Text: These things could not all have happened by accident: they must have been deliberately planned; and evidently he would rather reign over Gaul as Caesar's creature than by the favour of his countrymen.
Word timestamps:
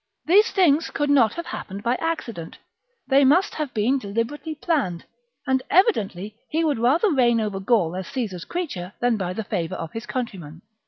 These 0.25 0.49
things 0.49 0.89
could 0.89 1.11
not 1.11 1.33
all 1.33 1.35
have 1.35 1.45
happened 1.45 1.83
by 1.83 1.93
accident: 1.97 2.57
they 3.07 3.23
must 3.23 3.53
have 3.53 3.71
been 3.71 3.99
deliberately 3.99 4.55
planned; 4.55 5.05
and 5.45 5.61
evidently 5.69 6.33
he 6.49 6.63
would 6.63 6.79
rather 6.79 7.11
reign 7.11 7.39
over 7.39 7.59
Gaul 7.59 7.95
as 7.95 8.07
Caesar's 8.07 8.45
creature 8.45 8.93
than 8.99 9.15
by 9.15 9.33
the 9.33 9.43
favour 9.43 9.75
of 9.75 9.91
his 9.91 10.07
countrymen. 10.07 10.63